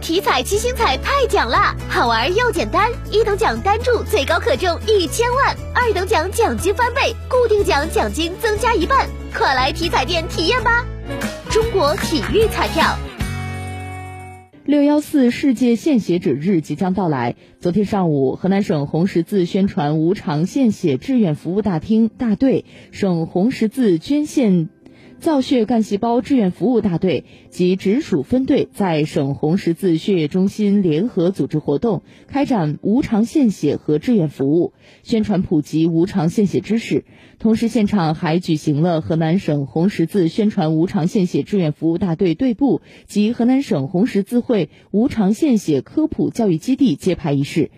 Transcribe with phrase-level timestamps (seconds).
[0.00, 10.86] 体彩七星彩太奖啦，好玩又简单，一等奖单注最高可中一千万，二等奖奖金翻倍，固定奖奖金增加一半，快来体彩店体验吧！
[11.50, 12.96] 中国体育彩票。
[14.64, 17.36] 六幺四世界献血者日即将到来。
[17.60, 24.68] 昨天上午，河南省红十字宣传无偿献血志愿服务大厅大队、省红十字捐献。
[25.18, 37.04] 造血干细胞志愿服务大队及直属分队在省红十字血液中心联合组织活动，开展无偿献血和志愿服务，宣传普及无偿献血知识。
[37.38, 47.70] 同时，现场还举行了河南省红十字宣传无偿献血志愿服务大队队部及河南省红十字会无偿献血科普教育基地揭牌仪式。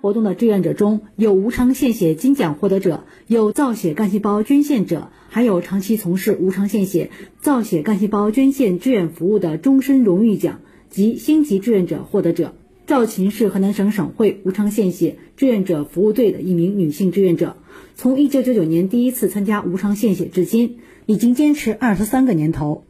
[0.00, 12.54] 活动的志愿者中有无偿献血金奖获得者，有造血干细胞捐献者，还有长期从事无偿献血、造血干细胞捐献志愿服务的终身荣誉奖及星级志愿者获得者。
[12.86, 17.56] 赵琴是河南省省会无偿献血志愿者服务队的一名女性志愿者，
[17.94, 22.84] 从1999年第一次参加无偿献血至今，已经坚持二十三个年头。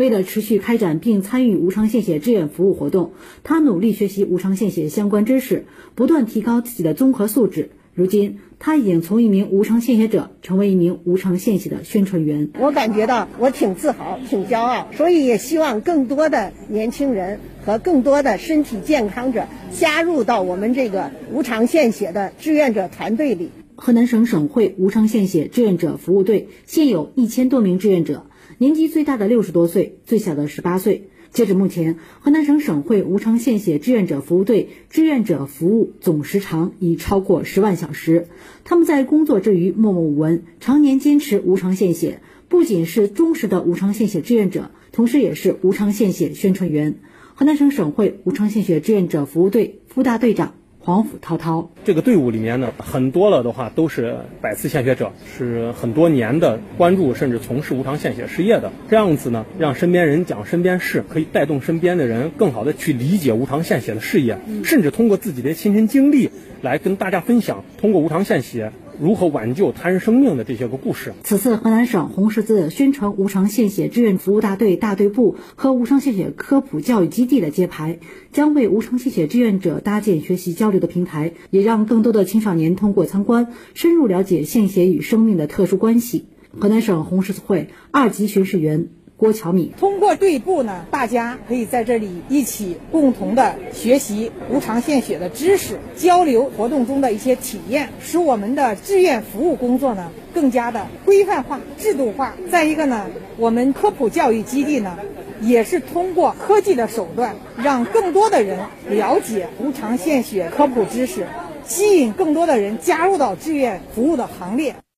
[0.00, 3.12] 为了持续开展并参与无偿献血志愿服务活动，
[3.44, 7.68] 他努力学习无偿献血相关知识，不断提高自己的综合素质。
[7.92, 12.48] 如今，他已经从一名无偿献血者成为一名无偿献血的宣传员。
[12.58, 23.50] 我感觉到我挺自豪、挺骄傲，所以也希望更多的年轻人和更多的身体健康者加入到我们这个无偿献血的志愿者团队里。
[23.82, 28.26] 河南省省会无偿献血志愿者服务队现有一千多名志愿者。
[28.58, 31.08] 年纪最大的六十多岁，最小的十八岁。
[31.30, 38.28] 截止目前，河南省省会无偿献血志愿者服务队志愿者服务总时长已超过十万小时。
[38.64, 46.96] 他们在工作之余默默无闻，常年坚持无偿献血，不仅是忠实的无偿献血志愿者，同时也是无偿献血宣传员。
[47.34, 50.52] 河南省省会无偿献血志愿者服务队副大队长。
[50.82, 58.72] 黄甫涛涛，这个队伍里面呢，很多了的话都是百次献血者，是很多年的关注甚至从事无偿献血事业的。
[58.88, 66.30] 这样子呢，让身边人讲身边事，可以带动身边的人更好的去理解无偿献血的事业，甚至通过自己的亲身经历
[66.62, 68.72] 来跟大家分享，通过无偿献血。
[69.00, 71.14] 如何挽救他人生命的这些个故事。
[71.24, 77.98] 此次河南省红十字宣传无偿献血志愿服务大队大队部和无偿献血科普教育基地的揭牌，
[78.30, 86.26] 将为无偿献血志愿者搭建学习交流的平台，也让更多的青少年通过参观，深入了解献血与生命的特殊关系。
[86.58, 88.88] 河南省红十字会二级巡视员。
[89.20, 102.34] 郭巧敏通过队部呢，大家可以在这里一起共同的学习无偿献血的知识，交流活动中的一些体验，使我们的志愿服务工作呢更加的规范化、制度化。
[102.50, 104.96] 再一个呢，我们科普教育基地呢，
[105.42, 111.26] 也是通过科技的手段，让更多的人了解无偿献血科普知识，
[111.66, 114.76] 吸引更多的人加入到志愿服务的行列。